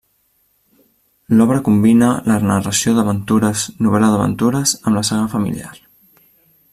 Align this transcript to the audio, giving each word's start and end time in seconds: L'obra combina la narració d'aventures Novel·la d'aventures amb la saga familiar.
L'obra 1.41 1.59
combina 1.67 2.09
la 2.31 2.37
narració 2.51 2.95
d'aventures 2.99 3.67
Novel·la 3.89 4.09
d'aventures 4.15 4.77
amb 4.81 5.01
la 5.01 5.05
saga 5.11 5.31
familiar. 5.39 5.73